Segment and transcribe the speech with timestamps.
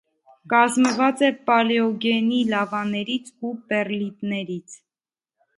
[0.53, 4.81] Կազմված է պալեոգենի լավաներից ու պեռլիտներից։